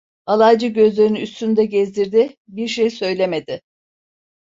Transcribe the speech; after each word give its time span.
Alaycı 0.25 0.67
gözlerini 0.67 1.21
üstümde 1.21 1.65
gezdirdi. 1.65 2.35
Bir 2.47 2.67
şey 2.67 2.89
söylemedi. 2.89 3.61